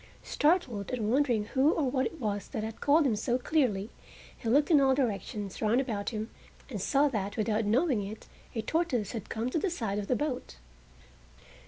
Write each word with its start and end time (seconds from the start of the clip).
Startled, 0.23 0.89
and 0.91 1.11
wondering 1.11 1.43
who 1.45 1.73
or 1.73 1.87
what 1.91 2.07
it 2.07 2.19
was 2.19 2.47
that 2.47 2.63
had 2.63 2.81
called 2.81 3.05
him 3.05 3.15
so 3.15 3.37
clearly, 3.37 3.91
he 4.35 4.49
looked 4.49 4.71
in 4.71 4.81
all 4.81 4.95
directions 4.95 5.61
round 5.61 5.79
about 5.79 6.09
him 6.09 6.31
and 6.71 6.81
saw 6.81 7.07
that 7.09 7.37
without 7.37 7.65
his 7.65 7.71
knowing 7.71 8.01
it 8.07 8.25
a 8.55 8.63
tortoise 8.63 9.11
had 9.11 9.29
come 9.29 9.51
to 9.51 9.59
the 9.59 9.69
side 9.69 9.99
of 9.99 10.07
the 10.07 10.15
boat. 10.15 10.55